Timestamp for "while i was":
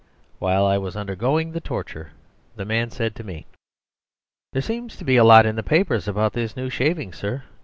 0.39-0.95